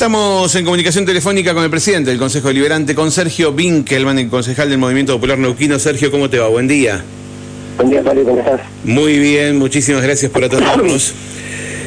Estamos 0.00 0.54
en 0.54 0.64
comunicación 0.64 1.04
telefónica 1.04 1.52
con 1.52 1.62
el 1.62 1.68
presidente 1.68 2.08
del 2.08 2.18
Consejo 2.18 2.48
Deliberante, 2.48 2.94
con 2.94 3.10
Sergio 3.10 3.50
Winkelman, 3.50 4.18
el 4.18 4.30
concejal 4.30 4.70
del 4.70 4.78
Movimiento 4.78 5.12
Popular 5.12 5.36
Neuquino. 5.36 5.78
Sergio, 5.78 6.10
¿cómo 6.10 6.30
te 6.30 6.38
va? 6.38 6.48
Buen 6.48 6.66
día. 6.66 7.04
Buen 7.76 7.90
día, 7.90 8.00
Mario, 8.00 8.24
¿cómo 8.24 8.38
estás? 8.38 8.62
Muy 8.82 9.18
bien, 9.18 9.58
muchísimas 9.58 10.02
gracias 10.02 10.32
por 10.32 10.42
atendernos. 10.42 11.12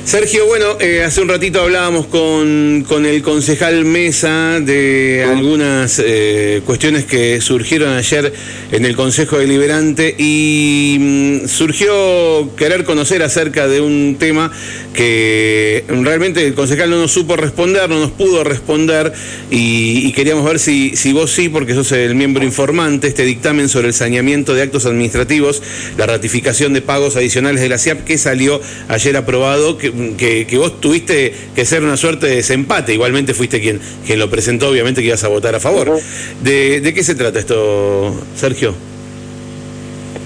Sergio, 0.05 0.45
bueno, 0.45 0.77
eh, 0.81 1.01
hace 1.01 1.21
un 1.21 1.29
ratito 1.29 1.61
hablábamos 1.61 2.07
con, 2.07 2.85
con, 2.89 3.05
el 3.05 3.21
concejal 3.21 3.85
Mesa 3.85 4.59
de 4.59 5.25
algunas 5.25 5.99
eh, 6.05 6.61
cuestiones 6.65 7.05
que 7.05 7.39
surgieron 7.39 7.93
ayer 7.93 8.33
en 8.73 8.85
el 8.85 8.97
Consejo 8.97 9.37
Deliberante 9.39 10.13
y 10.17 10.97
mm, 10.99 11.47
surgió 11.47 12.53
querer 12.57 12.83
conocer 12.83 13.23
acerca 13.23 13.69
de 13.69 13.79
un 13.79 14.17
tema 14.19 14.51
que 14.93 15.85
realmente 15.87 16.45
el 16.45 16.53
concejal 16.53 16.89
no 16.89 16.97
nos 16.97 17.11
supo 17.11 17.37
responder, 17.37 17.89
no 17.89 17.99
nos 17.99 18.11
pudo 18.11 18.43
responder 18.43 19.13
y, 19.49 20.05
y 20.05 20.11
queríamos 20.11 20.43
ver 20.43 20.59
si, 20.59 20.97
si 20.97 21.13
vos 21.13 21.31
sí, 21.31 21.47
porque 21.47 21.73
sos 21.73 21.93
el 21.93 22.13
miembro 22.13 22.43
informante, 22.43 23.07
este 23.07 23.23
dictamen 23.23 23.69
sobre 23.69 23.87
el 23.87 23.93
saneamiento 23.93 24.53
de 24.53 24.63
actos 24.63 24.85
administrativos, 24.85 25.63
la 25.97 26.05
ratificación 26.05 26.73
de 26.73 26.81
pagos 26.81 27.15
adicionales 27.15 27.61
de 27.61 27.69
la 27.69 27.77
CIAP 27.77 28.03
que 28.03 28.17
salió 28.17 28.61
ayer 28.89 29.15
aprobado, 29.15 29.77
que 29.77 29.92
que, 30.17 30.57
vos 30.57 30.79
tuviste 30.79 31.33
que 31.55 31.65
ser 31.65 31.83
una 31.83 31.97
suerte 31.97 32.27
de 32.27 32.35
desempate, 32.37 32.93
igualmente 32.93 33.33
fuiste 33.33 33.61
quien, 33.61 33.79
quien 34.05 34.19
lo 34.19 34.29
presentó, 34.29 34.69
obviamente 34.69 35.01
que 35.01 35.07
ibas 35.07 35.23
a 35.23 35.27
votar 35.27 35.55
a 35.55 35.59
favor. 35.59 35.99
¿De, 36.41 36.93
qué 36.93 37.03
se 37.03 37.15
trata 37.15 37.39
esto, 37.39 38.13
Sergio? 38.35 38.73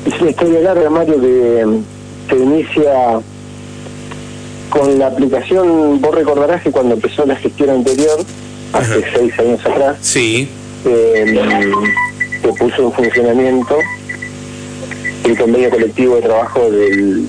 Es 0.06 0.22
una 0.22 0.30
historia 0.30 0.60
larga, 0.62 0.90
Mario, 0.90 1.20
que 1.20 1.66
se 2.30 2.36
inicia 2.36 3.20
con 4.70 5.00
la 5.00 5.08
aplicación, 5.08 6.02
vos 6.02 6.14
recordarás 6.14 6.62
que 6.62 6.72
cuando 6.72 6.96
empezó 6.96 7.26
la 7.26 7.36
gestión 7.36 7.70
anterior, 7.70 8.20
hace 8.74 9.04
seis 9.16 9.40
años 9.40 9.66
atrás, 9.66 9.98
sí. 10.02 10.48
eh, 10.86 11.72
se 12.42 12.48
puso 12.50 12.84
en 12.84 12.92
funcionamiento 12.92 13.78
el 15.24 15.38
convenio 15.38 15.70
colectivo 15.70 16.16
de 16.16 16.22
trabajo 16.22 16.72
del 16.72 17.28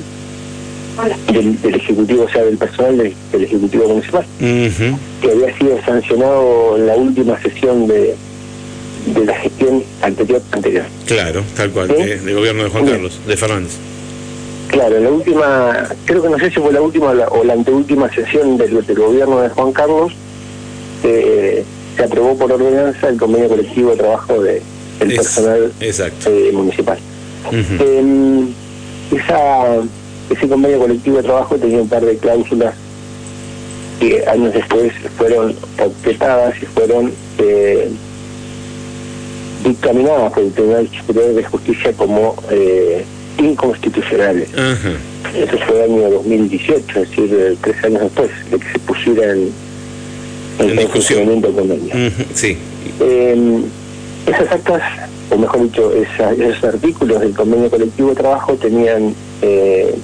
del, 1.32 1.74
Ejecutivo, 1.74 2.24
o 2.24 2.28
sea, 2.28 2.44
del 2.44 2.56
personal 2.56 2.96
del, 2.96 3.42
Ejecutivo 3.42 3.88
Municipal, 3.88 4.24
que 4.41 5.30
había 5.30 5.58
sido 5.58 5.80
sancionado 5.84 6.77
en 6.77 6.86
la 6.86 6.96
última 6.96 7.41
sesión 7.41 7.86
de, 7.86 8.14
de 9.06 9.24
la 9.24 9.34
gestión 9.34 9.82
anterior. 10.02 10.42
anterior. 10.52 10.84
Claro, 11.06 11.42
tal 11.56 11.70
cual, 11.70 11.88
del 11.88 12.34
gobierno 12.34 12.64
de 12.64 12.70
Juan 12.70 12.86
Carlos, 12.86 13.20
de 13.26 13.36
Fernández. 13.36 13.72
Claro, 14.69 15.00
la 15.00 15.10
última, 15.10 15.88
creo 16.04 16.22
que 16.22 16.28
no 16.28 16.38
sé 16.38 16.50
si 16.50 16.60
fue 16.60 16.72
la 16.72 16.82
última 16.82 17.10
o 17.30 17.42
la 17.44 17.54
anteúltima 17.54 18.10
sesión 18.10 18.58
del, 18.58 18.82
gobierno 18.94 19.41
de 19.41 19.48
Juan 19.48 19.72
Carlos, 19.72 20.12
eh, 21.04 21.64
se 21.96 22.04
aprobó 22.04 22.36
por 22.36 22.52
ordenanza 22.52 23.08
el 23.08 23.16
convenio 23.16 23.48
colectivo 23.48 23.92
de 23.92 23.96
trabajo 23.96 24.42
de, 24.42 24.62
del 24.98 25.14
personal 25.14 25.72
eh, 25.80 26.50
municipal. 26.52 26.98
Em, 27.50 28.48
esa 29.10 29.78
ese 30.30 30.48
convenio 30.48 30.78
colectivo 30.78 31.16
de 31.16 31.22
trabajo 31.22 31.56
tenía 31.56 31.82
un 31.82 31.88
par 31.88 32.04
de 32.04 32.16
cláusulas 32.18 32.74
que 34.00 34.24
años 34.26 34.54
después 34.54 34.92
fueron 35.16 35.54
objetadas 35.78 36.54
y 36.62 36.66
fueron 36.66 37.12
eh, 37.38 37.90
dictaminadas 39.64 40.32
por 40.32 40.44
el 40.44 40.52
Tribunal 40.52 40.88
Superior 40.88 41.34
de 41.34 41.44
Justicia 41.44 41.92
como 41.94 42.36
eh, 42.50 43.04
inconstitucionales. 43.38 44.48
Eso 45.34 45.58
fue 45.66 45.84
el 45.84 45.90
año 45.90 46.10
2018, 46.10 47.00
es 47.00 47.10
decir, 47.10 47.58
tres 47.60 47.84
años 47.84 48.02
después 48.02 48.30
de 48.50 48.58
que 48.58 48.72
se 48.72 48.78
pusiera 48.80 49.32
en, 49.32 49.50
en, 50.60 50.88
funcionamiento 50.88 51.52
convenio. 51.52 51.94
sí. 52.34 52.56
Em, 53.00 53.62
esas 54.26 54.52
actas, 54.52 54.82
o 55.30 55.38
mejor 55.38 55.62
dicho, 55.64 55.92
esos 55.92 56.64
artículos 56.64 57.20
del 57.20 57.34
convenio 57.34 57.70
colectivo 57.70 58.10
de 58.10 58.16
trabajo 58.16 58.54
tenían 58.54 59.14
eh, 59.42 59.94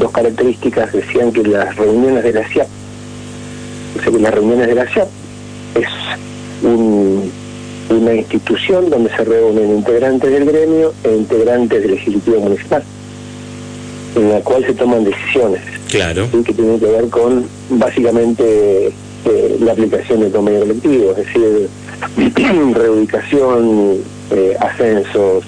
dos 0.00 0.10
características 0.10 0.92
decían 0.92 1.30
que 1.30 1.44
las 1.44 1.76
reuniones 1.76 2.24
de 2.24 2.32
la 2.32 2.48
CIAP, 2.48 2.66
o 3.98 4.02
sea 4.02 4.12
que 4.12 4.18
las 4.18 4.34
reuniones 4.34 4.66
de 4.66 4.74
la 4.74 4.86
CIAP 4.86 5.08
es 5.76 5.86
una 7.90 8.14
institución 8.14 8.90
donde 8.90 9.10
se 9.10 9.24
reúnen 9.24 9.76
integrantes 9.76 10.30
del 10.30 10.44
gremio 10.44 10.92
e 11.04 11.14
integrantes 11.14 11.82
del 11.82 11.94
Ejecutivo 11.94 12.40
Municipal, 12.40 12.82
en 14.16 14.30
la 14.30 14.40
cual 14.40 14.64
se 14.64 14.74
toman 14.74 15.04
decisiones. 15.04 15.60
Claro. 15.90 16.28
Que 16.30 16.52
tienen 16.52 16.80
que 16.80 16.86
ver 16.86 17.08
con 17.08 17.44
básicamente 17.70 18.86
eh, 18.88 19.56
la 19.60 19.72
aplicación 19.72 20.20
del 20.20 20.32
convenio 20.32 20.60
colectivo, 20.60 21.10
es 21.12 21.16
decir, 21.18 21.68
reubicación, 22.74 23.98
eh, 24.30 24.56
ascensos, 24.60 25.44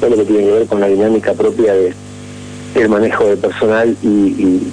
todo 0.00 0.10
lo 0.10 0.16
que 0.16 0.24
tiene 0.24 0.44
que 0.44 0.52
ver 0.52 0.66
con 0.66 0.80
la 0.80 0.88
dinámica 0.88 1.32
propia 1.32 1.74
de 1.74 1.94
el 2.74 2.88
manejo 2.88 3.24
de 3.26 3.36
personal 3.36 3.96
y, 4.02 4.08
y, 4.08 4.72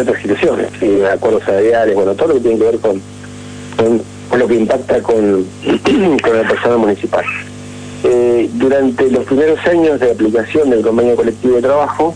otras 0.00 0.20
situaciones, 0.20 0.68
y 0.82 1.02
acuerdos 1.02 1.42
salariales, 1.44 1.94
bueno, 1.94 2.14
todo 2.14 2.28
lo 2.28 2.34
que 2.34 2.40
tiene 2.40 2.58
que 2.58 2.64
ver 2.64 2.78
con, 2.78 3.00
con, 3.76 4.38
lo 4.38 4.46
que 4.46 4.54
impacta 4.54 5.02
con, 5.02 5.14
con 6.22 6.36
el 6.36 6.46
personal 6.46 6.78
municipal. 6.78 7.24
Eh, 8.04 8.48
durante 8.54 9.10
los 9.10 9.24
primeros 9.24 9.58
años 9.66 9.98
de 9.98 10.12
aplicación 10.12 10.70
del 10.70 10.82
convenio 10.82 11.16
colectivo 11.16 11.56
de 11.56 11.62
trabajo, 11.62 12.14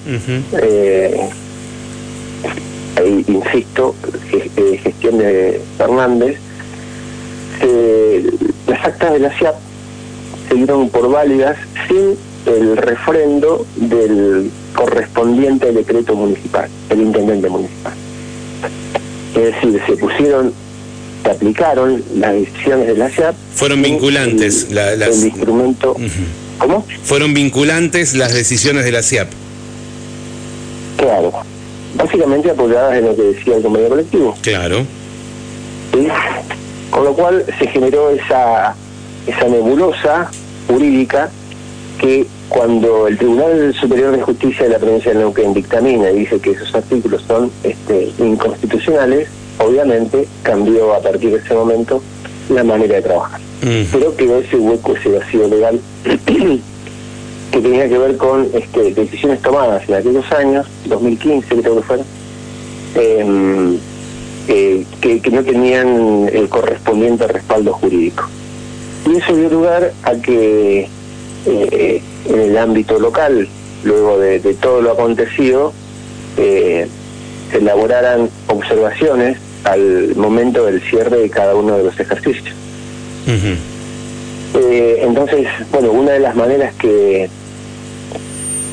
eh, 0.53 1.29
ahí, 2.97 3.25
insisto, 3.27 3.95
eh, 4.33 4.79
gestión 4.83 5.19
de 5.19 5.61
Fernández, 5.79 6.37
las 8.67 8.85
actas 8.85 9.13
de 9.13 9.19
la 9.21 9.31
CIAP 9.31 9.55
se 10.49 10.55
dieron 10.55 10.89
por 10.89 11.11
válidas 11.11 11.57
sin 11.89 12.17
el 12.47 12.77
refrendo 12.77 13.65
del 13.77 14.51
correspondiente 14.75 15.73
decreto 15.73 16.15
municipal, 16.15 16.69
el 16.91 17.01
intendente 17.01 17.49
municipal. 17.49 17.93
Es 19.35 19.43
decir, 19.43 19.81
se 19.87 19.97
pusieron, 19.97 20.53
se 21.23 21.31
aplicaron 21.31 22.03
las 22.17 22.33
decisiones 22.33 22.87
de 22.89 22.97
la 22.97 23.11
SIAP. 23.11 23.35
Fueron 23.55 23.83
vinculantes 23.83 24.67
el, 24.69 24.75
las... 24.75 25.21
el 25.21 25.27
instrumento. 25.27 25.97
¿Cómo? 26.59 26.85
Fueron 27.05 27.35
vinculantes 27.35 28.15
las 28.15 28.35
decisiones 28.35 28.85
de 28.85 28.93
la 28.93 29.03
SIAP. 29.03 29.29
Claro. 30.97 31.33
Básicamente 31.95 32.51
apoyadas 32.51 32.97
en 32.97 33.07
lo 33.07 33.17
que 33.17 33.23
decía 33.23 33.57
el 33.57 33.63
convenio 33.63 33.89
colectivo. 33.89 34.37
Claro. 34.43 34.85
Con 36.91 37.05
lo 37.05 37.15
cual 37.15 37.45
se 37.59 37.67
generó 37.67 38.11
esa, 38.11 38.75
esa 39.27 39.49
nebulosa 39.49 40.31
jurídica 40.69 41.31
que 42.03 42.27
cuando 42.49 43.07
el 43.07 43.17
Tribunal 43.17 43.73
Superior 43.75 44.15
de 44.15 44.23
Justicia 44.23 44.65
de 44.65 44.71
la 44.71 44.79
provincia 44.81 45.13
de 45.13 45.21
Neuquén 45.21 45.55
dictamina 45.55 46.11
y 46.11 46.21
dice 46.21 46.41
que 46.41 46.51
esos 46.51 46.75
artículos 46.75 47.23
son 47.23 47.51
este, 47.63 48.11
inconstitucionales, 48.19 49.29
obviamente 49.59 50.27
cambió 50.43 50.95
a 50.95 51.01
partir 51.01 51.31
de 51.31 51.37
ese 51.39 51.55
momento 51.55 52.03
la 52.51 52.65
manera 52.65 52.97
de 52.97 53.03
trabajar. 53.03 53.41
Pero 53.93 54.17
quedó 54.17 54.41
ese 54.41 54.57
hueco, 54.57 54.97
ese 54.97 55.11
vacío 55.11 55.47
legal 55.47 55.81
que 57.53 57.61
tenía 57.61 57.89
que 57.89 57.97
ver 57.97 58.17
con 58.17 58.49
este, 58.53 58.93
decisiones 58.93 59.41
tomadas 59.41 59.89
en 59.89 59.95
aquellos 59.95 60.31
años, 60.33 60.67
2015 60.87 61.55
creo 61.55 61.77
que 61.77 61.83
fueron, 61.83 62.07
em, 62.97 63.79
eh, 64.49 64.85
que, 65.01 65.21
que 65.21 65.31
no 65.31 65.45
tenían 65.45 66.29
el 66.33 66.49
correspondiente 66.49 67.29
respaldo 67.29 67.73
jurídico. 67.75 68.25
Y 69.09 69.19
eso 69.19 69.37
dio 69.37 69.49
lugar 69.49 69.93
a 70.03 70.15
que 70.15 70.89
eh, 71.47 72.03
en 72.29 72.41
el 72.41 72.59
ámbito 72.59 72.99
local, 72.99 73.49
luego 73.85 74.19
de, 74.19 74.41
todo 74.55 74.81
lo 74.81 74.93
acontecido, 74.93 75.73
eh, 76.37 76.87
se 77.51 77.59
elaboraran 77.59 78.31
observaciones 78.47 79.39
al 79.65 80.15
momento 80.17 80.65
del 80.67 80.81
cierre 80.83 81.19
de 81.19 81.31
cada 81.31 81.55
uno 81.55 81.77
de 81.77 81.85
los 81.85 81.99
ejercicios. 81.99 82.55
Eh, 84.55 85.01
entonces, 85.03 85.47
bueno, 85.71 85.93
una 85.93 86.13
de 86.13 86.21
las 86.21 86.35
maneras 86.35 86.75
que, 86.75 87.29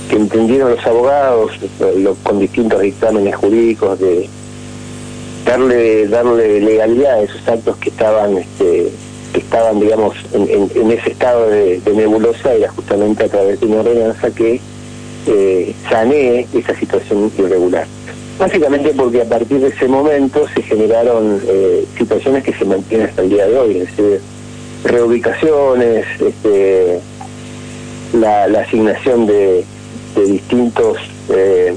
que 0.09 0.15
entendieron 0.15 0.71
los 0.71 0.85
abogados 0.85 1.51
con 2.23 2.39
distintos 2.39 2.81
dictámenes 2.81 3.35
jurídicos 3.35 3.99
de 3.99 4.29
darle 5.45 6.07
darle 6.07 6.59
legalidad 6.59 7.15
a 7.15 7.21
esos 7.21 7.47
actos 7.47 7.77
que 7.77 7.89
estaban 7.89 8.37
este, 8.37 8.91
estaban, 9.49 9.79
digamos, 9.79 10.15
en, 10.31 10.91
ese 10.91 11.09
estado 11.09 11.49
de, 11.49 11.81
nebulosa 11.95 12.53
era 12.53 12.69
justamente 12.69 13.23
a 13.23 13.27
través 13.29 13.59
de 13.59 13.65
una 13.65 13.79
ordenanza 13.79 14.29
que 14.29 14.61
eh, 15.25 15.73
sanee 15.89 16.47
esa 16.53 16.75
situación 16.75 17.31
irregular. 17.35 17.87
Básicamente 18.37 18.93
porque 18.95 19.23
a 19.23 19.25
partir 19.25 19.59
de 19.59 19.69
ese 19.69 19.87
momento 19.87 20.47
se 20.53 20.61
generaron 20.61 21.41
eh, 21.47 21.83
situaciones 21.97 22.43
que 22.43 22.53
se 22.53 22.63
mantienen 22.63 23.07
hasta 23.07 23.23
el 23.23 23.29
día 23.29 23.47
de 23.47 23.57
hoy, 23.57 23.77
es 23.79 23.97
decir, 23.97 24.21
reubicaciones, 24.83 26.05
este, 26.21 26.99
la, 28.13 28.43
asignación 28.43 29.25
de, 29.25 29.65
distintos 30.27 30.97
eh, 31.29 31.73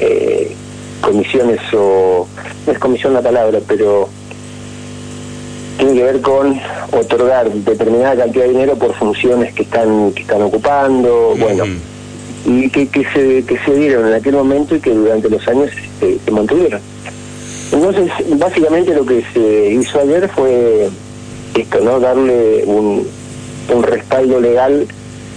eh, 0.00 0.56
comisiones 1.02 1.60
o 1.72 2.26
no 2.66 2.72
es 2.72 2.78
comisión 2.78 3.12
la 3.12 3.22
palabra, 3.22 3.60
pero 3.68 4.08
tiene 5.80 5.94
que 5.94 6.04
ver 6.04 6.20
con 6.20 6.60
otorgar 6.92 7.50
determinada 7.50 8.16
cantidad 8.16 8.44
de 8.44 8.50
dinero 8.50 8.76
por 8.76 8.94
funciones 8.94 9.54
que 9.54 9.62
están 9.62 10.12
que 10.12 10.22
están 10.22 10.42
ocupando, 10.42 11.34
bueno, 11.38 11.64
y 12.44 12.68
que, 12.68 12.88
que, 12.88 13.04
se, 13.12 13.44
que 13.44 13.58
se 13.64 13.74
dieron 13.74 14.06
en 14.08 14.14
aquel 14.14 14.34
momento 14.34 14.76
y 14.76 14.80
que 14.80 14.90
durante 14.90 15.28
los 15.28 15.46
años 15.48 15.70
se, 15.98 16.18
se 16.24 16.30
mantuvieron. 16.30 16.80
Entonces, 17.72 18.10
básicamente 18.38 18.94
lo 18.94 19.06
que 19.06 19.24
se 19.32 19.72
hizo 19.72 20.00
ayer 20.00 20.28
fue 20.28 20.88
esto, 21.54 21.80
¿no? 21.80 21.98
Darle 22.00 22.64
un, 22.66 23.06
un 23.72 23.82
respaldo 23.82 24.40
legal 24.40 24.86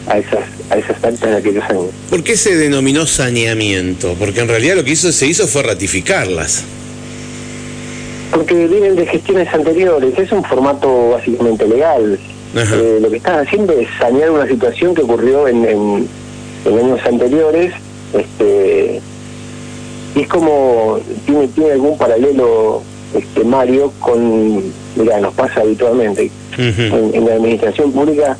a 0.07 0.18
esas 0.18 0.42
a 0.69 0.78
esas 0.78 1.04
actas 1.04 1.22
de 1.22 1.38
aquellos 1.38 1.63
años. 1.66 1.86
¿Por 2.10 2.24
qué 2.24 2.36
se 2.36 2.56
denominó 2.56 3.06
saneamiento? 3.06 4.16
Porque 4.19 4.42
en 4.42 4.48
realidad 4.50 4.75
lo 4.75 4.84
que 4.84 4.92
hizo, 4.92 5.12
se 5.12 5.28
hizo 5.28 5.48
fue 5.48 5.63
ratificarlas. 5.63 6.63
Porque 8.34 8.68
vienen 8.68 8.96
de 8.96 9.06
gestiones 9.06 9.54
anteriores, 9.54 10.18
es 10.18 10.32
un 10.32 10.44
formato 10.44 11.12
básicamente 11.12 11.68
legal. 11.68 12.20
Eh, 12.56 13.00
lo 13.02 13.10
que 13.10 13.18
están 13.18 13.40
haciendo 13.40 13.74
es 13.74 13.88
sanear 13.98 14.32
una 14.32 14.48
situación 14.48 14.94
que 14.94 15.02
ocurrió 15.02 15.48
en, 15.48 15.66
en, 15.66 16.08
en 16.66 16.80
años 16.80 17.00
anteriores. 17.06 17.74
Este, 18.14 19.02
y 20.16 20.22
es 20.22 20.28
como, 20.28 21.00
tiene, 21.26 21.48
tiene 21.48 21.72
algún 21.72 21.98
paralelo, 21.98 22.84
este 23.16 23.44
Mario, 23.44 23.92
con, 24.00 24.64
mira, 24.96 25.20
nos 25.20 25.34
pasa 25.34 25.62
habitualmente. 25.62 26.30
En 26.58 27.26
la 27.26 27.34
administración 27.34 27.92
pública 27.92 28.38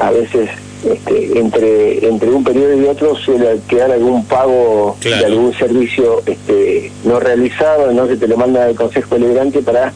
a 0.00 0.10
veces 0.10 0.48
este, 0.84 1.38
entre 1.38 2.06
entre 2.06 2.30
un 2.30 2.42
periodo 2.44 2.74
y 2.80 2.86
otro 2.86 3.14
suele 3.16 3.58
quedar 3.68 3.90
algún 3.92 4.24
pago 4.24 4.96
Claro. 5.00 5.18
de 5.20 5.26
algún 5.26 5.54
servicio 5.54 6.22
este, 6.26 6.90
no 7.04 7.20
realizado, 7.20 7.90
entonces 7.90 8.18
te 8.18 8.26
lo 8.28 8.36
manda 8.36 8.68
el 8.68 8.76
Consejo 8.76 9.14
Deliberante 9.16 9.60
para 9.62 9.92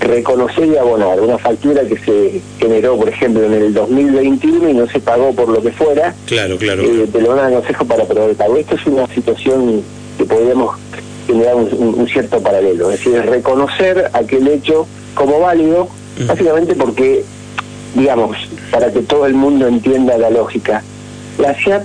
reconocer 0.00 0.66
y 0.66 0.76
abonar 0.76 1.20
una 1.20 1.38
factura 1.38 1.82
que 1.88 1.96
se 1.98 2.40
generó, 2.58 2.96
por 2.96 3.08
ejemplo, 3.08 3.44
en 3.44 3.54
el 3.54 3.72
2021 3.74 4.68
y 4.68 4.74
no 4.74 4.86
se 4.88 5.00
pagó 5.00 5.32
por 5.32 5.48
lo 5.48 5.62
que 5.62 5.72
fuera, 5.72 6.14
Claro, 6.26 6.56
claro. 6.58 6.82
eh, 6.82 7.08
te 7.10 7.20
lo 7.20 7.28
mandan 7.30 7.46
al 7.46 7.54
Consejo 7.60 7.84
para 7.86 8.02
aprobar 8.04 8.30
el 8.30 8.36
pago. 8.36 8.56
Esto 8.56 8.74
es 8.76 8.86
una 8.86 9.06
situación 9.08 9.82
que 10.18 10.24
podríamos 10.24 10.76
generar 11.26 11.56
un, 11.56 11.94
un- 11.98 12.08
cierto 12.08 12.40
paralelo, 12.40 12.90
es 12.92 12.98
decir, 13.04 13.20
reconocer 13.24 14.10
aquel 14.12 14.46
hecho 14.48 14.86
como 15.14 15.40
válido, 15.40 15.88
básicamente 16.26 16.74
porque, 16.74 17.24
digamos, 17.94 18.36
para 18.70 18.92
que 18.92 19.00
todo 19.00 19.26
el 19.26 19.34
mundo 19.34 19.66
entienda 19.66 20.18
la 20.18 20.30
lógica, 20.30 20.82
la 21.38 21.54
CIAP 21.54 21.82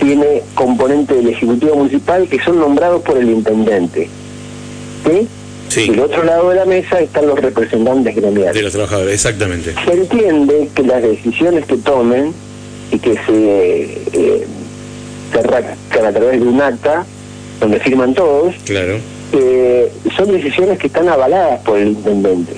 tiene 0.00 0.42
componentes 0.54 1.16
del 1.16 1.28
Ejecutivo 1.28 1.76
Municipal 1.76 2.28
que 2.28 2.40
son 2.42 2.58
nombrados 2.58 3.02
por 3.02 3.16
el 3.16 3.28
Intendente. 3.30 4.08
¿sí? 5.06 5.28
Sí, 5.68 5.88
Del 5.88 6.00
otro 6.00 6.22
lado 6.24 6.50
de 6.50 6.56
la 6.56 6.64
mesa 6.66 7.00
están 7.00 7.26
los 7.26 7.38
representantes 7.40 8.14
gremiales 8.14 8.54
de 8.54 8.62
los 8.62 8.72
trabajadores, 8.72 9.14
exactamente. 9.14 9.74
se 9.86 9.92
entiende 9.92 10.68
que 10.74 10.82
las 10.82 11.02
decisiones 11.02 11.64
que 11.64 11.76
tomen 11.78 12.32
y 12.90 12.98
que 12.98 13.14
se, 13.14 14.02
eh, 14.12 14.46
a 15.34 16.12
través 16.12 16.40
de 16.40 16.46
un 16.46 16.60
acta 16.60 17.06
donde 17.58 17.80
firman 17.80 18.12
todos, 18.12 18.54
Claro. 18.66 18.98
eh, 19.32 19.90
son 20.14 20.30
decisiones 20.32 20.78
que 20.78 20.88
están 20.88 21.08
avaladas 21.08 21.60
por 21.62 21.78
el 21.78 21.88
intendente. 21.88 22.52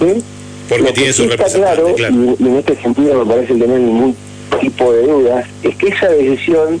¿sí? 0.00 0.22
Porque 0.68 0.82
Lo 0.82 0.88
que 0.88 0.94
tiene 0.94 1.12
sí 1.12 1.24
su 1.24 1.30
está 1.30 1.44
claro, 1.44 1.94
claro. 1.94 2.14
y, 2.14 2.42
y 2.42 2.46
en 2.46 2.56
este 2.56 2.76
sentido 2.76 3.24
me 3.24 3.34
parece 3.34 3.54
que 3.54 3.66
no 3.66 3.74
hay 3.74 3.82
ningún 3.82 4.16
tipo 4.60 4.92
de 4.92 5.02
dudas, 5.02 5.46
es 5.62 5.76
que 5.76 5.88
esa 5.88 6.08
decisión 6.08 6.80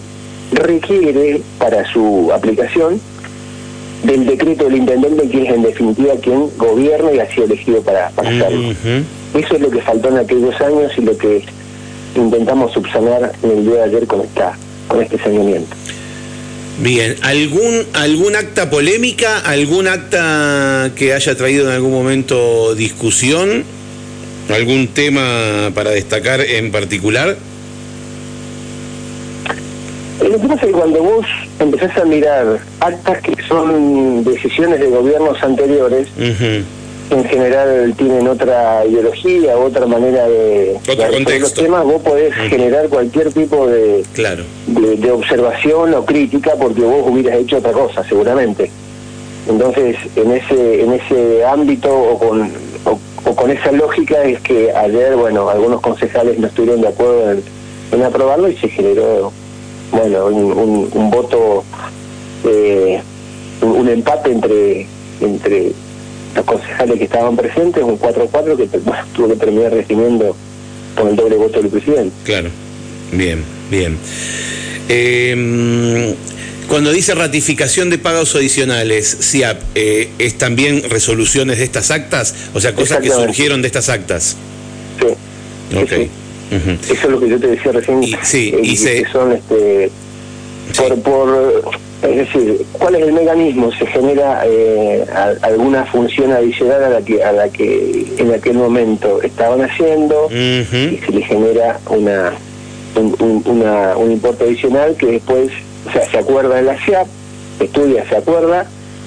requiere 0.52 1.42
para 1.58 1.90
su 1.92 2.30
aplicación 2.32 3.00
del 4.04 4.26
decreto 4.26 4.64
del 4.64 4.76
intendente, 4.76 5.28
que 5.28 5.42
es 5.42 5.48
en 5.50 5.62
definitiva 5.62 6.14
quien 6.22 6.48
gobierna 6.56 7.12
y 7.12 7.18
ha 7.18 7.30
sido 7.30 7.44
elegido 7.44 7.82
para, 7.82 8.10
para 8.10 8.28
hacerlo. 8.28 8.70
Eso 9.34 9.54
es 9.54 9.60
lo 9.60 9.70
que 9.70 9.80
faltó 9.82 10.08
en 10.08 10.18
aquellos 10.18 10.58
años 10.60 10.92
y 10.96 11.00
lo 11.02 11.16
que 11.18 11.44
intentamos 12.14 12.72
subsanar 12.72 13.32
en 13.42 13.50
el 13.50 13.64
día 13.64 13.74
de 13.74 13.82
ayer 13.84 14.06
con 14.06 14.20
esta 14.20 14.56
con 14.86 15.02
este 15.02 15.18
saneamiento. 15.18 15.76
Bien, 16.80 17.16
¿algún, 17.22 17.86
¿algún 17.92 18.36
acta 18.36 18.70
polémica? 18.70 19.40
¿Algún 19.40 19.88
acta 19.88 20.92
que 20.94 21.12
haya 21.12 21.36
traído 21.36 21.66
en 21.66 21.72
algún 21.74 21.92
momento 21.92 22.74
discusión? 22.74 23.64
¿Algún 24.48 24.88
tema 24.88 25.70
para 25.74 25.90
destacar 25.90 26.40
en 26.40 26.72
particular? 26.72 27.36
Lo 30.22 30.40
que 30.40 30.48
pasa 30.48 30.54
es 30.54 30.60
que 30.66 30.72
cuando 30.72 31.02
vos 31.02 31.26
empezás 31.60 31.96
a 31.96 32.04
mirar 32.04 32.58
actas 32.80 33.22
que 33.22 33.36
son 33.46 34.24
decisiones 34.24 34.80
de 34.80 34.86
gobiernos 34.88 35.40
anteriores, 35.42 36.08
en 36.18 37.24
general 37.24 37.94
tienen 37.96 38.26
otra 38.26 38.84
ideología, 38.86 39.56
otra 39.56 39.86
manera 39.86 40.26
de, 40.26 40.76
Otro 40.88 41.38
los 41.38 41.54
temas, 41.54 41.84
vos 41.84 42.02
podés 42.02 42.34
generar 42.34 42.88
cualquier 42.88 43.32
tipo 43.32 43.66
de, 43.66 44.04
Claro. 44.12 44.44
de, 44.66 44.96
de 44.96 45.10
observación 45.10 45.94
o 45.94 46.04
crítica 46.04 46.52
porque 46.58 46.82
vos 46.82 47.04
hubieras 47.06 47.38
hecho 47.38 47.58
otra 47.58 47.72
cosa, 47.72 48.02
seguramente. 48.08 48.70
Entonces, 49.48 49.96
en 50.16 50.32
ese 50.32 50.82
en 50.82 50.92
ese 50.92 51.44
ámbito 51.44 51.90
o 51.90 52.18
con 52.18 52.50
o, 53.28 53.34
con 53.34 53.50
esa 53.50 53.72
lógica 53.72 54.22
es 54.24 54.40
que 54.40 54.72
ayer, 54.72 55.16
bueno, 55.16 55.48
algunos 55.48 55.80
concejales 55.80 56.38
no 56.38 56.46
estuvieron 56.46 56.80
de 56.80 56.88
acuerdo 56.88 57.32
en, 57.92 58.02
aprobarlo 58.02 58.48
y 58.48 58.56
se 58.56 58.68
generó, 58.68 59.32
bueno, 59.90 60.26
un, 60.26 61.10
voto, 61.10 61.64
eh, 62.44 63.00
un, 63.62 63.70
un 63.70 63.88
empate 63.88 64.32
entre 64.32 64.86
entre 65.20 65.72
los 66.34 66.44
concejales 66.44 66.98
que 66.98 67.04
estaban 67.04 67.36
presentes, 67.36 67.82
un 67.82 67.98
4-4 67.98 68.56
que 68.56 68.78
bueno, 68.78 69.02
tuvo 69.14 69.28
que 69.28 69.36
terminar 69.36 69.72
recibiendo 69.72 70.36
con 70.96 71.08
el 71.08 71.16
doble 71.16 71.36
voto 71.36 71.60
del 71.60 71.70
presidente. 71.70 72.14
Claro, 72.24 72.50
bien, 73.12 73.42
bien. 73.70 73.96
Eh, 74.88 76.14
cuando 76.68 76.92
dice 76.92 77.14
ratificación 77.14 77.90
de 77.90 77.98
pagos 77.98 78.34
adicionales, 78.34 79.06
SIAP, 79.20 79.60
eh, 79.74 80.10
¿es 80.18 80.36
también 80.38 80.82
resoluciones 80.90 81.58
de 81.58 81.64
estas 81.64 81.90
actas? 81.90 82.34
O 82.54 82.60
sea, 82.60 82.74
cosas 82.74 82.98
que 83.00 83.10
surgieron 83.10 83.62
de 83.62 83.68
estas 83.68 83.88
actas. 83.88 84.36
Sí. 85.00 85.76
Ok. 85.76 85.88
sí. 85.88 86.10
Eso 86.92 86.92
es 86.92 87.10
lo 87.10 87.20
que 87.20 87.28
yo 87.28 87.38
te 87.40 87.46
decía 87.48 87.72
recién. 87.72 88.02
Y- 88.02 88.14
sí, 88.22 88.52
eh, 88.54 88.60
y 88.62 88.76
que 88.76 89.06
son 89.12 89.32
este 89.32 89.90
Sí. 90.72 90.82
por, 90.82 91.00
por 91.00 91.70
es 92.02 92.16
decir, 92.16 92.62
¿cuál 92.72 92.94
es 92.96 93.02
el 93.02 93.12
mecanismo? 93.12 93.70
Se 93.72 93.86
genera 93.86 94.42
eh, 94.46 95.04
a- 95.12 95.46
alguna 95.46 95.84
función 95.86 96.32
adicional 96.32 96.84
a 96.84 96.88
la 96.90 97.00
que 97.02 97.22
a 97.24 97.32
la 97.32 97.48
que 97.48 98.06
en 98.18 98.32
aquel 98.32 98.54
momento 98.54 99.20
estaban 99.22 99.62
haciendo 99.62 100.28
y 100.30 100.98
se 101.04 101.10
le 101.12 101.22
genera 101.22 101.80
una 101.88 102.32
un, 102.96 103.14
un- 103.20 103.42
una, 103.46 103.96
un 103.96 104.12
importe 104.12 104.44
adicional 104.44 104.96
que 104.96 105.06
después, 105.06 105.50
o 105.88 105.92
sea, 105.92 106.10
se 106.10 106.18
acuerda 106.18 106.58
en 106.58 106.66
la 106.66 106.78
CIAP, 106.84 107.06
estudia, 107.60 108.08
se 108.08 108.16
acuerda 108.16 108.66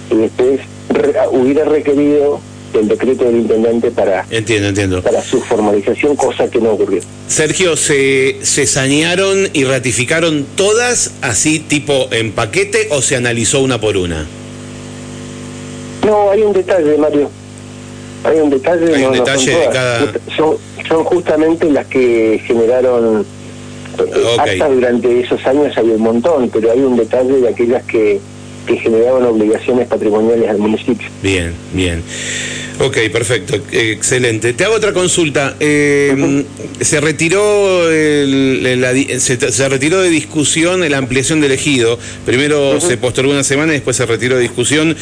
y 0.10 0.16
después 0.16 0.60
re- 0.90 1.14
hubiera 1.32 1.66
requerido 1.66 2.40
el 2.74 2.88
decreto 2.88 3.26
del 3.26 3.38
intendente 3.38 3.92
para 3.92 4.26
Entiendo, 4.30 4.70
entiendo. 4.70 5.02
para 5.02 5.22
su 5.22 5.42
formalización, 5.42 6.16
cosa 6.16 6.50
que 6.50 6.60
no 6.60 6.72
ocurrió. 6.72 7.02
Sergio, 7.28 7.76
¿se, 7.76 8.38
¿se 8.44 8.66
sanearon 8.66 9.50
y 9.54 9.66
ratificaron 9.66 10.46
todas 10.56 11.12
así 11.22 11.60
tipo 11.60 12.08
en 12.12 12.32
paquete 12.32 12.88
o 12.92 13.02
se 13.02 13.16
analizó 13.18 13.60
una 13.62 13.80
por 13.82 13.98
una? 13.98 14.26
No, 16.06 16.32
hay 16.32 16.42
un 16.42 16.54
detalle, 16.54 16.98
Mario. 16.98 17.30
Hay 18.24 18.40
un 18.40 18.50
detalle. 18.50 18.96
Hay 18.96 19.04
un 19.04 19.12
no 19.12 19.18
detalle 19.18 19.52
son 19.52 19.62
de 19.62 19.70
cada- 19.70 20.12
Son, 20.36 20.58
son 20.88 21.04
justamente 21.04 21.70
las 21.70 21.86
que 21.88 22.42
generaron 22.46 23.26
eh, 24.06 24.36
actas 24.40 24.70
durante 24.72 25.20
esos 25.22 25.46
años, 25.46 25.76
hay 25.78 25.86
un 25.90 26.02
montón, 26.02 26.50
pero 26.50 26.72
hay 26.72 26.80
un 26.80 26.96
detalle 26.98 27.34
de 27.42 27.50
aquellas 27.50 27.84
que, 27.84 28.20
que 28.66 28.78
generaban 28.78 29.24
obligaciones 29.26 29.88
patrimoniales 29.88 30.50
al 30.50 30.58
municipio. 30.58 31.08
Bien, 31.24 31.54
bien. 31.74 32.02
Ok, 32.80 32.98
perfecto, 33.12 33.56
eh, 33.72 33.92
excelente. 33.92 34.54
Te 34.54 34.66
hago 34.66 34.76
otra 34.76 34.92
consulta. 34.94 35.56
Eh, 35.60 36.44
Se 36.80 37.00
retiró 37.00 37.90
el- 37.92 38.66
el- 38.66 38.82
la 38.82 38.92
se, 39.20 39.52
se 39.52 39.70
retiró 39.70 40.02
de 40.02 40.10
discusión 40.10 40.90
la 40.90 40.98
ampliación 40.98 41.42
del 41.42 41.52
ejido. 41.52 42.00
Primero 42.26 42.82
se 42.82 42.98
postergó 42.98 43.32
una 43.32 43.44
semana 43.44 43.74
y 43.74 43.76
después 43.76 43.98
se 43.98 44.06
retiró 44.08 44.36
de 44.38 44.42
discusión. 44.42 44.96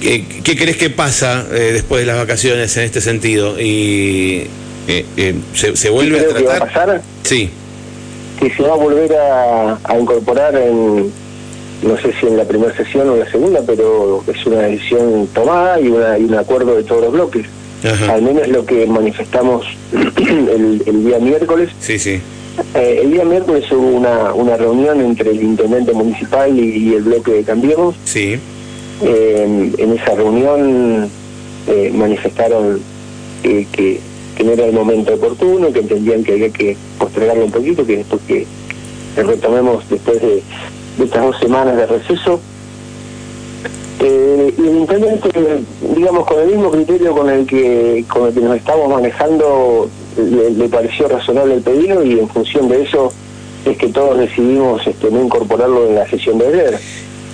¿Qué, 0.00 0.24
qué 0.42 0.56
crees 0.56 0.76
que 0.76 0.90
pasa 0.90 1.46
eh, 1.52 1.70
después 1.72 2.00
de 2.00 2.06
las 2.06 2.16
vacaciones 2.16 2.76
en 2.76 2.82
este 2.84 3.00
sentido? 3.00 3.60
Y 3.60 4.42
eh, 4.88 5.04
eh, 5.16 5.34
se, 5.54 5.76
se 5.76 5.90
vuelve 5.90 6.18
a 6.18 6.22
Creo 6.24 6.34
que 6.34 6.42
va 6.42 6.54
a 6.54 6.56
tratar. 6.58 6.68
pasar 6.86 7.02
Sí. 7.22 7.48
Que 8.38 8.50
se 8.50 8.62
va 8.62 8.74
a 8.74 8.76
volver 8.76 9.12
a, 9.14 9.78
a 9.84 9.98
incorporar 9.98 10.54
en, 10.56 11.10
no 11.82 11.96
sé 11.98 12.12
si 12.20 12.26
en 12.26 12.36
la 12.36 12.44
primera 12.44 12.74
sesión 12.76 13.08
o 13.08 13.14
en 13.14 13.20
la 13.20 13.30
segunda, 13.30 13.60
pero 13.66 14.22
es 14.26 14.46
una 14.46 14.58
decisión 14.62 15.28
tomada 15.34 15.80
y, 15.80 15.88
una, 15.88 16.18
y 16.18 16.24
un 16.24 16.34
acuerdo 16.34 16.76
de 16.76 16.84
todos 16.84 17.02
los 17.02 17.12
bloques. 17.12 17.46
Ajá. 17.84 18.14
Al 18.14 18.22
menos 18.22 18.48
lo 18.48 18.66
que 18.66 18.86
manifestamos 18.86 19.64
el, 20.16 20.82
el 20.86 21.04
día 21.04 21.18
miércoles. 21.18 21.70
Sí, 21.80 21.98
sí. 21.98 22.20
Eh, 22.74 23.00
el 23.04 23.12
día 23.12 23.24
miércoles 23.24 23.70
hubo 23.70 23.86
una, 23.86 24.34
una 24.34 24.56
reunión 24.56 25.00
entre 25.00 25.30
el 25.30 25.42
intendente 25.42 25.92
municipal 25.92 26.58
y, 26.58 26.88
y 26.88 26.94
el 26.94 27.02
bloque 27.02 27.32
de 27.32 27.44
Cambiemos. 27.44 27.94
Sí. 28.04 28.36
Eh, 29.04 29.72
en 29.78 29.92
esa 29.92 30.16
reunión 30.16 31.08
eh, 31.68 31.92
manifestaron 31.94 32.80
que, 33.44 33.64
que 33.70 34.00
no 34.44 34.52
era 34.52 34.66
el 34.66 34.72
momento 34.72 35.14
oportuno, 35.14 35.72
que 35.72 35.80
entendían 35.80 36.24
que 36.24 36.32
había 36.32 36.50
que 36.50 36.76
postergarlo 36.98 37.44
un 37.44 37.50
poquito, 37.50 37.84
que 37.84 37.98
después 37.98 38.20
que 38.26 38.46
retomemos 39.16 39.88
después 39.88 40.20
de, 40.20 40.42
estas 41.02 41.22
dos 41.22 41.38
semanas 41.38 41.76
de 41.76 41.86
receso. 41.86 42.40
Eh, 44.00 44.54
y 44.56 44.60
el 44.60 44.76
intendente, 44.76 45.28
digamos, 45.96 46.26
con 46.26 46.40
el 46.40 46.48
mismo 46.48 46.70
criterio 46.70 47.12
con 47.14 47.28
el 47.28 47.46
que 47.46 48.04
con 48.08 48.28
el 48.28 48.34
que 48.34 48.40
nos 48.40 48.56
estamos 48.56 48.88
manejando, 48.88 49.88
le, 50.16 50.68
pareció 50.68 51.08
razonable 51.08 51.54
el 51.54 51.62
pedido 51.62 52.04
y 52.04 52.18
en 52.18 52.28
función 52.28 52.68
de 52.68 52.82
eso 52.82 53.12
es 53.64 53.76
que 53.76 53.88
todos 53.88 54.18
decidimos 54.18 54.86
este, 54.86 55.10
no 55.10 55.24
incorporarlo 55.24 55.88
en 55.88 55.96
la 55.96 56.08
sesión 56.08 56.38
de 56.38 56.46
ayer. 56.46 56.78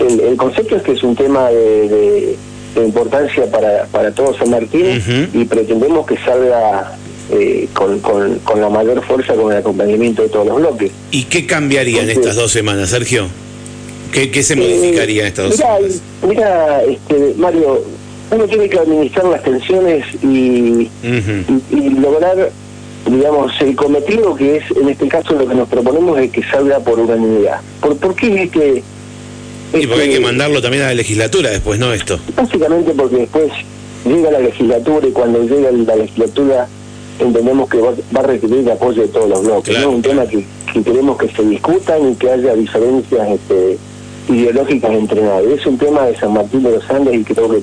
El, 0.00 0.36
concepto 0.36 0.76
es 0.76 0.82
que 0.82 0.92
es 0.92 1.02
un 1.02 1.14
tema 1.14 1.48
de, 1.50 2.36
importancia 2.82 3.50
para, 3.50 3.86
para 3.86 4.10
todo 4.12 4.36
San 4.36 4.50
Martín 4.50 5.30
y 5.32 5.44
pretendemos 5.44 6.06
que 6.06 6.16
salga 6.18 6.96
eh, 7.30 7.68
con, 7.72 8.00
con, 8.00 8.60
la 8.60 8.68
mayor 8.68 9.02
fuerza 9.02 9.34
con 9.34 9.50
el 9.50 9.58
acompañamiento 9.58 10.22
de 10.22 10.28
todos 10.28 10.46
los 10.46 10.56
bloques. 10.56 10.92
¿Y 11.10 11.24
qué 11.24 11.46
cambiaría 11.46 12.02
en 12.02 12.10
estas 12.10 12.36
dos 12.36 12.52
semanas, 12.52 12.90
Sergio? 12.90 13.28
¿Qué, 14.12 14.42
se 14.42 14.54
modificaría 14.56 15.22
en 15.22 15.28
estas 15.28 15.46
dos 15.46 15.56
semanas? 15.56 16.02
Mira, 16.28 16.82
este, 16.82 17.34
Mario, 17.36 17.82
uno 18.30 18.46
tiene 18.46 18.68
que 18.68 18.78
administrar 18.78 19.24
las 19.26 19.42
tensiones 19.42 20.04
y, 20.22 20.90
y, 21.02 21.90
lograr, 21.98 22.50
digamos, 23.10 23.52
el 23.60 23.74
cometido 23.74 24.34
que 24.34 24.56
es, 24.56 24.64
en 24.76 24.88
este 24.88 25.08
caso, 25.08 25.34
lo 25.34 25.46
que 25.46 25.54
nos 25.54 25.68
proponemos 25.68 26.18
es 26.18 26.30
que 26.30 26.42
salga 26.42 26.78
por 26.80 27.00
unanimidad. 27.00 27.60
¿Por, 27.80 27.96
por 27.96 28.14
qué 28.14 28.44
es 28.44 28.50
que 28.50 28.82
y 29.74 29.86
porque 29.86 30.02
hay 30.02 30.10
que 30.10 30.20
mandarlo 30.20 30.60
también 30.62 30.84
a 30.84 30.86
la 30.88 30.94
legislatura 30.94 31.50
después, 31.50 31.78
¿no? 31.78 31.92
Esto. 31.92 32.18
Básicamente 32.36 32.92
porque 32.92 33.16
después 33.16 33.52
llega 34.04 34.30
la 34.30 34.40
legislatura 34.40 35.06
y 35.06 35.12
cuando 35.12 35.42
llega 35.42 35.70
la 35.70 35.96
legislatura 35.96 36.68
entendemos 37.18 37.68
que 37.68 37.78
va, 37.78 37.92
a 38.14 38.22
requerir 38.22 38.58
el 38.58 38.70
apoyo 38.70 39.02
de 39.02 39.08
todos 39.08 39.28
los 39.28 39.44
bloques. 39.44 39.76
Es 39.76 39.84
un 39.84 40.02
tema 40.02 40.26
que, 40.26 40.44
queremos 40.82 41.16
que 41.16 41.28
se 41.28 41.42
discutan 41.44 42.10
y 42.10 42.14
que 42.16 42.30
haya 42.30 42.54
diferencias 42.54 43.28
este, 43.28 43.78
ideológicas 44.28 44.90
entre 44.92 45.22
nadie. 45.22 45.54
Es 45.54 45.66
un 45.66 45.78
tema 45.78 46.04
de 46.06 46.16
San 46.16 46.32
Martín 46.32 46.62
de 46.62 46.72
los 46.72 46.90
Andes 46.90 47.14
y 47.14 47.24
creo 47.24 47.50
que 47.50 47.62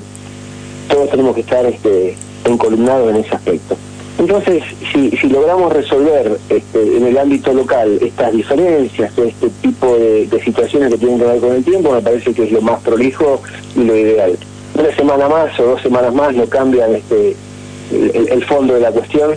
todos 0.88 1.10
tenemos 1.10 1.34
que 1.34 1.42
estar 1.42 1.64
este, 1.66 2.16
encolumnados 2.44 3.10
en 3.10 3.16
ese 3.16 3.34
aspecto. 3.34 3.76
Entonces, 4.22 4.62
si, 4.92 5.10
si 5.10 5.26
logramos 5.26 5.72
resolver 5.72 6.38
este, 6.48 6.96
en 6.96 7.06
el 7.08 7.18
ámbito 7.18 7.52
local 7.52 7.98
estas 8.00 8.32
diferencias, 8.32 9.10
este 9.18 9.50
tipo 9.60 9.96
de, 9.98 10.28
situaciones 10.44 10.92
que 10.92 10.98
tienen 10.98 11.18
que 11.18 11.24
ver 11.24 11.40
con 11.40 11.56
el 11.56 11.64
tiempo, 11.64 11.90
me 11.90 12.00
parece 12.00 12.32
que 12.32 12.44
es 12.44 12.52
lo 12.52 12.62
más 12.62 12.80
prolijo 12.82 13.42
y 13.74 13.80
lo 13.80 13.96
ideal. 13.96 14.38
Una 14.74 14.94
semana 14.94 15.28
más 15.28 15.58
o 15.58 15.64
dos 15.64 15.82
semanas 15.82 16.14
más 16.14 16.36
no 16.36 16.46
cambian 16.46 16.94
este, 16.94 17.34
el, 17.90 18.44
fondo 18.44 18.74
de 18.74 18.80
la 18.80 18.92
cuestión. 18.92 19.32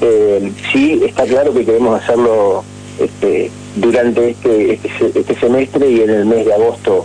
Eh, 0.00 0.50
sí, 0.72 1.02
está 1.04 1.26
claro 1.26 1.52
que 1.52 1.66
queremos 1.66 2.02
hacerlo 2.02 2.64
este, 2.98 3.50
durante 3.76 4.30
este, 4.30 4.72
este, 4.72 5.20
este 5.20 5.34
semestre 5.38 5.90
y 5.90 6.00
en 6.00 6.08
el 6.08 6.24
mes 6.24 6.46
de 6.46 6.54
agosto 6.54 7.04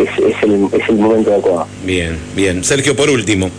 es, 0.00 0.42
el, 0.42 0.66
es 0.72 0.88
el 0.88 0.96
momento 0.96 1.30
adecuado. 1.30 1.68
Bien, 1.84 2.18
bien. 2.34 2.64
Sergio, 2.64 2.96
por 2.96 3.08
último. 3.08 3.50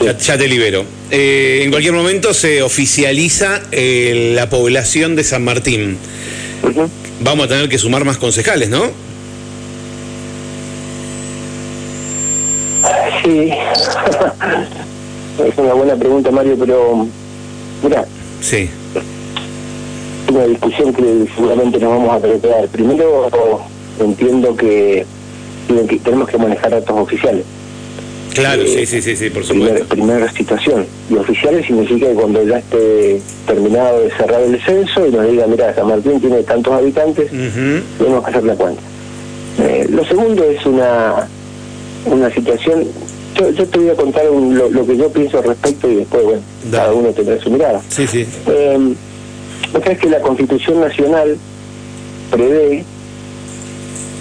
Ya, 0.00 0.38
te 0.38 0.46
libero. 0.46 0.84
Eh, 1.10 1.60
en 1.62 1.70
cualquier 1.70 1.94
momento 1.94 2.34
se 2.34 2.62
oficializa 2.62 3.62
eh, 3.72 4.32
la 4.34 4.48
población 4.50 5.16
de 5.16 5.24
San 5.24 5.44
Martín. 5.44 5.96
Vamos 7.20 7.46
a 7.46 7.48
tener 7.48 7.68
que 7.68 7.78
sumar 7.78 8.04
más 8.04 8.18
concejales, 8.18 8.68
¿no? 8.68 8.84
Sí. 13.24 13.50
es 15.48 15.58
una 15.58 15.72
buena 15.72 15.96
pregunta, 15.96 16.30
Mario, 16.30 16.56
pero 16.58 17.06
mira. 17.82 18.04
Sí. 18.40 18.68
Una 20.30 20.44
discusión 20.44 20.92
que 20.92 21.26
seguramente 21.34 21.78
nos 21.78 21.90
vamos 21.90 22.14
a 22.16 22.20
tratar. 22.20 22.68
Primero, 22.68 23.30
entiendo 23.98 24.54
que 24.56 25.06
tenemos 26.04 26.28
que 26.28 26.38
manejar 26.38 26.70
datos 26.70 26.96
oficiales. 26.98 27.44
Claro, 28.36 28.62
sí, 28.66 28.84
sí, 28.84 29.00
sí, 29.00 29.16
sí, 29.16 29.30
por 29.30 29.44
supuesto. 29.44 29.86
primera 29.86 30.30
situación. 30.30 30.86
Y 31.10 31.14
oficiales 31.14 31.66
significa 31.66 32.06
que 32.08 32.14
cuando 32.14 32.42
ya 32.42 32.58
esté 32.58 33.20
terminado 33.46 34.00
de 34.02 34.10
cerrar 34.10 34.42
el 34.42 34.60
censo 34.62 35.06
y 35.06 35.10
nos 35.10 35.30
diga, 35.30 35.46
mira, 35.46 35.74
San 35.74 35.88
Martín 35.88 36.20
tiene 36.20 36.42
tantos 36.42 36.74
habitantes, 36.74 37.30
tenemos 37.30 38.24
que 38.24 38.30
hacer 38.30 38.44
la 38.44 38.54
cuenta. 38.54 38.82
Eh, 39.58 39.86
lo 39.88 40.04
segundo 40.04 40.44
es 40.44 40.66
una, 40.66 41.26
una 42.04 42.30
situación, 42.30 42.84
yo, 43.38 43.50
yo 43.50 43.66
te 43.66 43.78
voy 43.78 43.88
a 43.88 43.94
contar 43.94 44.24
lo, 44.26 44.86
que 44.86 44.96
yo 44.96 45.10
pienso 45.10 45.38
al 45.38 45.44
respecto 45.44 45.90
y 45.90 45.96
después, 45.96 46.24
bueno, 46.24 46.42
cada 46.70 46.92
uno 46.92 47.08
tendrá 47.10 47.38
su 47.40 47.50
mirada. 47.50 47.80
Sí, 47.88 48.06
sí. 48.06 48.26
Eh, 48.48 48.94
es 49.84 49.98
que 49.98 50.08
la 50.08 50.20
Constitución 50.20 50.80
Nacional 50.80 51.38
prevé 52.30 52.84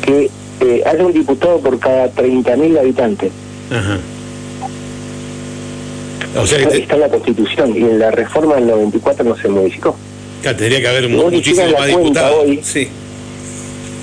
que 0.05 0.29
eh, 0.61 0.83
haya 0.85 1.05
un 1.05 1.13
diputado 1.13 1.59
por 1.59 1.79
cada 1.79 2.09
30.000 2.13 2.79
habitantes. 2.79 3.31
Ajá. 3.71 3.99
O 6.37 6.45
sea, 6.45 6.59
está, 6.59 6.95
en 6.95 6.99
la 6.99 7.09
Constitución 7.09 7.75
y 7.75 7.79
en 7.79 7.99
la 7.99 8.11
reforma 8.11 8.55
del 8.55 8.67
94 8.67 9.23
no 9.23 9.37
se 9.37 9.47
modificó. 9.47 9.95
Claro, 10.41 10.57
tendría 10.57 10.81
que 10.81 10.87
haber 10.87 11.09
muchísimo 11.09 11.71
más 11.77 11.87
diputados. 11.87 12.43
Hoy, 12.43 12.59
sí. 12.61 12.87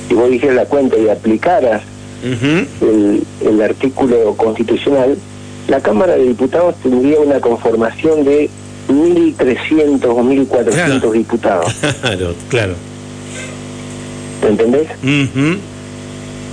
Si 0.09 0.15
vos 0.15 0.31
dijeras 0.31 0.57
la 0.57 0.65
cuenta 0.65 0.97
y 0.99 1.09
aplicaras 1.09 1.83
el, 2.23 3.23
el 3.45 3.63
artículo 3.63 4.35
constitucional, 4.37 5.17
la 5.69 5.81
Cámara 5.81 6.17
de 6.17 6.25
Diputados 6.25 6.75
tendría 6.83 7.21
una 7.21 7.41
conformación 7.41 8.25
de 8.25 8.49
1.300 8.89 10.05
o 10.05 10.23
1.400 10.23 11.13
diputados. 11.13 11.73
Claro, 12.03 12.35
claro. 12.49 12.75
¿Entendés? 14.49 14.89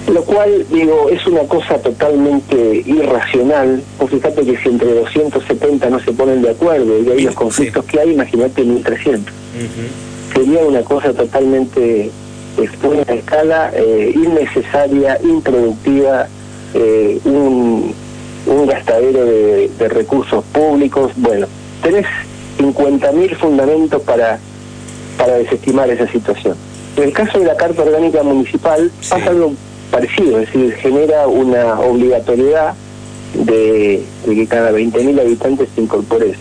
Lo 0.08 0.24
cual, 0.24 0.65
digo, 0.72 1.10
es 1.10 1.25
una 1.27 1.41
cosa 1.41 1.77
totalmente 1.77 2.84
irracional. 2.86 3.84
Vos 4.00 4.10
fíjate 4.10 4.44
que 4.44 4.58
si 4.58 4.70
entre 4.70 4.94
270 4.94 5.89
no 5.89 6.00
se 6.00 6.13
ponen 6.13 6.41
de 6.41 6.51
acuerdo 6.51 7.00
y 7.00 7.10
hay 7.10 7.22
los 7.22 7.36
conflictos 7.36 7.86
que 7.86 8.00
hay, 8.00 8.12
imagínate 8.12 8.63
1300. 8.63 9.34
Sería 10.34 10.62
una 10.62 10.82
cosa 10.82 11.13
totalmente 11.13 12.12
fuera 12.82 13.03
de 13.06 13.20
escala, 13.20 13.72
eh, 13.74 14.13
innecesaria, 14.15 15.20
improductiva, 15.24 16.27
eh, 16.74 17.20
un, 17.24 17.94
un 18.46 18.68
gastadero 18.68 19.25
de, 19.25 19.70
recursos 19.89 20.44
públicos. 20.46 21.12
Bueno, 21.15 21.48
tenés 21.82 22.06
50.000 22.60 23.36
fundamentos 23.38 24.01
para, 24.03 24.39
para 25.18 25.38
desestimar 25.38 25.89
esa 25.89 26.08
situación. 26.12 26.56
En 26.98 27.03
el 27.03 27.13
caso 27.13 27.39
de 27.39 27.46
la 27.46 27.56
Carta 27.56 27.84
Orgánica 27.84 28.24
Municipal 28.24 28.91
pasa 29.10 29.29
algo 29.29 29.53
parecido, 29.91 30.39
es 30.39 30.51
decir, 30.51 30.74
genera 30.75 31.27
una 31.27 31.79
obligatoriedad 31.79 32.74
de, 33.34 34.03
que 34.25 34.48
cada 34.48 34.72
20.000 34.72 35.19
habitantes 35.19 35.69
se 35.75 35.81
incorpore 35.81 36.34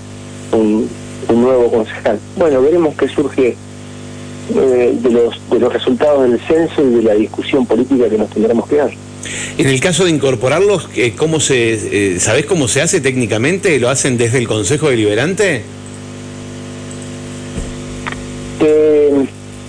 un, 0.52 0.88
nuevo 1.28 1.70
concejal. 1.70 2.18
Bueno, 2.36 2.62
veremos 2.62 2.94
qué 2.96 3.06
surge 3.08 3.54
eh, 4.54 4.98
de, 5.02 5.10
los, 5.10 5.40
de 5.50 5.58
los 5.58 5.72
resultados 5.72 6.28
del 6.28 6.40
censo 6.40 6.82
y 6.82 6.94
de 6.94 7.02
la 7.02 7.14
discusión 7.14 7.66
política 7.66 8.08
que 8.08 8.16
nos 8.16 8.30
tendremos 8.30 8.66
que 8.66 8.76
dar. 8.76 8.90
En 9.58 9.66
el 9.66 9.80
caso 9.80 10.04
de 10.04 10.10
incorporarlos, 10.10 10.88
eh, 10.96 11.14
¿cómo 11.16 11.38
se, 11.38 12.14
eh, 12.14 12.18
¿sabés 12.18 12.46
cómo 12.46 12.66
se 12.66 12.80
hace 12.80 13.00
técnicamente? 13.00 13.78
¿Lo 13.78 13.90
hacen 13.90 14.16
desde 14.16 14.38
el 14.38 14.48
Consejo 14.48 14.88
Deliberante? 14.88 15.62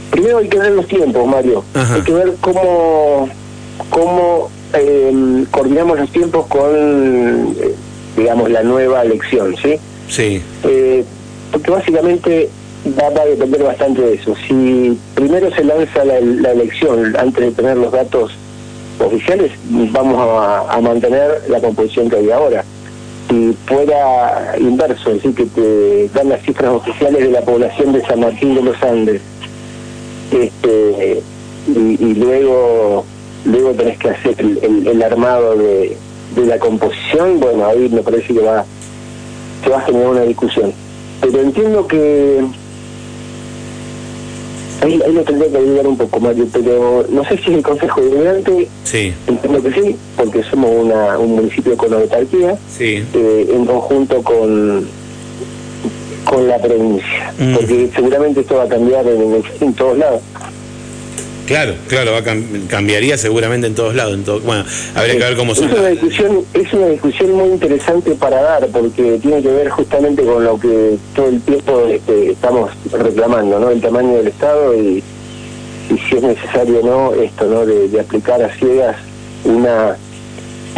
primero 0.10 0.40
hay 0.40 0.50
que 0.50 0.58
ver 0.58 0.72
los 0.72 0.88
tiempos, 0.88 1.28
Mario. 1.28 1.64
Hay 1.74 2.02
que 2.02 2.12
ver 2.12 2.34
cómo 2.42 3.30
cómo 3.90 4.50
eh, 4.74 5.46
coordinamos 5.52 6.00
los 6.00 6.12
tiempos 6.12 6.46
con, 6.48 7.56
digamos, 8.16 8.50
la 8.50 8.64
nueva 8.64 9.02
elección, 9.02 9.56
¿sí? 9.62 9.76
Sí. 10.08 10.42
Eh, 10.64 11.04
porque 11.52 11.72
básicamente 11.72 12.50
va, 13.00 13.08
a 13.08 13.26
depender 13.26 13.64
bastante 13.64 14.02
de 14.02 14.14
eso. 14.16 14.36
Si 14.48 14.98
primero 15.16 15.52
se 15.52 15.64
lanza 15.64 16.06
la, 16.06 16.18
elección 16.18 17.16
antes 17.18 17.46
de 17.46 17.52
tener 17.52 17.78
los 17.78 17.92
datos 17.92 18.32
oficiales, 19.00 19.52
vamos 19.92 20.18
a, 20.20 20.80
mantener 20.82 21.44
la 21.50 21.60
composición 21.60 22.10
que 22.10 22.18
hay 22.18 22.32
ahora. 22.32 22.64
Si 23.30 23.56
fuera 23.66 24.56
inverso, 24.60 25.12
es 25.12 25.24
decir, 25.24 25.36
que 25.36 25.46
te 25.46 26.10
dan 26.18 26.30
las 26.30 26.42
cifras 26.42 26.72
oficiales 26.72 27.22
de 27.22 27.32
la 27.32 27.42
población 27.42 27.94
de 27.94 28.02
San 28.02 28.20
Martín 28.22 28.56
de 28.56 28.62
los 28.64 28.82
Andes, 28.82 29.22
este, 30.32 31.22
y 31.68 32.14
luego 32.16 33.06
luego 33.46 33.72
tenés 33.72 33.98
que 33.98 34.10
hacer 34.10 34.36
el, 34.40 35.02
armado 35.04 35.56
de, 35.56 35.98
la 36.46 36.58
composición, 36.60 37.40
bueno, 37.40 37.66
ahí 37.66 37.90
me 37.90 38.02
parece 38.02 38.34
que 38.34 38.40
va, 38.40 38.66
se 39.64 39.70
va 39.70 39.78
a 39.78 39.82
generar 39.82 40.10
una 40.10 40.22
discusión. 40.22 40.72
Pero 41.22 41.42
entiendo 41.42 41.88
que 41.88 42.42
Ahí, 44.82 44.98
ahí 45.06 45.12
lo 45.12 45.24
tendría 45.24 45.52
que 45.52 45.58
ayudar 45.58 45.88
un 45.88 45.98
poco, 45.98 46.22
Mario, 46.22 46.48
pero 46.54 47.06
no 47.10 47.26
sé 47.26 47.38
si 47.44 47.54
el 47.54 47.62
Consejo 47.62 48.00
Deliberante, 48.00 48.70
Sí, 48.86 49.14
entiendo 49.28 49.62
que 49.62 49.74
sí, 49.74 49.96
porque 50.16 50.42
somos 50.44 50.72
una, 50.74 51.18
un 51.20 51.36
municipio 51.36 51.76
con 51.76 51.94
autarquía, 51.94 52.58
sí. 52.70 53.04
eh, 53.14 53.52
en 53.54 53.66
conjunto 53.66 54.24
con 54.24 54.88
con 56.24 56.48
la 56.48 56.60
provincia, 56.60 57.34
Mm. 57.40 57.54
porque 57.56 57.90
seguramente 57.96 58.42
esto 58.42 58.56
va 58.56 58.64
a 58.64 58.68
cambiar 58.70 59.06
en, 59.08 59.42
en 59.62 59.74
todos 59.74 59.98
lados. 59.98 60.22
Claro, 61.50 61.74
claro, 61.88 62.12
va 62.12 62.22
cambiaría 62.70 63.18
seguramente 63.18 63.66
en 63.66 63.74
todos 63.74 63.96
lados. 63.96 64.14
En 64.14 64.24
todo, 64.24 64.40
bueno, 64.42 64.64
habría 64.94 65.14
que 65.18 65.24
ver 65.24 65.36
cómo 65.36 65.52
es 65.54 65.58
son. 65.58 65.72
una 65.72 65.82
las- 65.82 65.92
discusión 65.94 66.46
es 66.54 66.74
una 66.74 66.88
discusión 66.88 67.32
muy 67.34 67.50
interesante 67.50 68.12
para 68.12 68.40
dar 68.42 68.68
porque 68.68 69.18
tiene 69.20 69.42
que 69.42 69.50
ver 69.50 69.70
justamente 69.70 70.24
con 70.24 70.44
lo 70.44 70.60
que 70.60 70.98
todo 71.16 71.28
el 71.30 71.42
tiempo 71.42 71.86
este, 71.90 72.32
estamos 72.34 72.70
reclamando 72.92 73.60
no 73.60 73.72
el 73.72 73.82
tamaño 73.82 74.18
del 74.18 74.28
estado 74.28 74.76
y, 74.76 75.04
y 75.90 75.98
si 76.08 76.18
es 76.18 76.22
necesario 76.22 76.82
o 76.82 76.86
no 76.86 77.22
esto 77.22 77.46
no 77.46 77.66
de, 77.66 77.90
de 77.90 78.00
aplicar 78.00 78.42
a 78.44 78.50
ciegas 78.56 78.96
una 79.44 79.98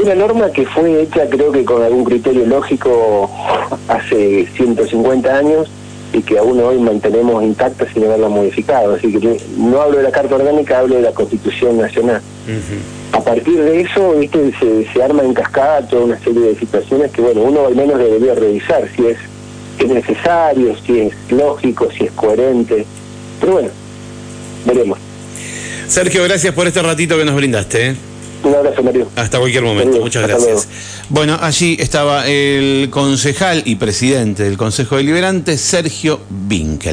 una 0.02 0.16
norma 0.16 0.52
que 0.54 0.66
fue 0.66 1.02
hecha 1.02 1.30
creo 1.30 1.52
que 1.52 1.66
con 1.66 1.84
algún 1.84 2.06
criterio 2.06 2.46
lógico 2.46 3.30
hace 3.90 4.48
150 4.56 5.38
años 5.38 5.70
y 6.14 6.22
que 6.22 6.38
aún 6.38 6.60
hoy 6.60 6.78
mantenemos 6.80 7.44
intacta 7.44 7.86
sin 7.92 8.04
haberla 8.04 8.28
modificado 8.28 8.96
así 8.96 9.12
que 9.14 9.38
no 9.58 9.82
hablo 9.82 9.98
de 9.98 10.04
la 10.04 10.12
carta 10.12 10.36
orgánica 10.36 10.80
hablo 10.80 10.96
de 10.96 11.02
la 11.02 11.12
constitución 11.12 11.78
nacional 11.78 12.22
a 13.12 13.22
partir 13.22 13.62
de 13.62 13.82
eso 13.82 14.14
¿viste? 14.14 14.52
Se, 14.60 14.92
se 14.92 15.04
arma 15.04 15.24
en 15.24 15.34
cascada 15.34 15.88
toda 15.88 16.04
una 16.06 16.20
serie 16.20 16.42
de 16.42 16.56
situaciones 16.56 17.12
que 17.12 17.22
bueno 17.22 17.42
uno 17.42 17.66
al 17.66 17.76
menos 17.76 17.98
debería 17.98 18.36
revisar 18.36 18.88
si 18.96 19.08
es, 19.08 19.18
es 19.80 19.88
necesario 19.88 20.76
si 20.86 21.00
es 21.00 21.14
lógico 21.32 21.90
si 21.92 22.06
es 22.06 22.12
coherente 22.12 22.86
pero 23.40 23.54
bueno 23.54 23.70
veremos 24.66 25.00
Sergio, 25.92 26.24
gracias 26.24 26.54
por 26.54 26.68
este 26.68 26.82
ratito 26.82 27.18
que 27.18 27.26
nos 27.26 27.36
brindaste. 27.36 27.90
¿eh? 27.90 27.96
Un 28.44 28.56
abrazo 28.56 28.84
Mario 28.84 29.08
Hasta 29.16 29.40
cualquier 29.40 29.64
momento, 29.64 30.00
muchas 30.00 30.28
gracias. 30.28 30.68
Bueno, 31.10 31.38
allí 31.42 31.78
estaba 31.80 32.28
el 32.28 32.90
concejal 32.90 33.64
y 33.66 33.76
presidente 33.76 34.44
del 34.44 34.58
Consejo 34.58 34.98
Deliberante, 34.98 35.58
Sergio 35.58 36.20
Winkel. 36.50 36.90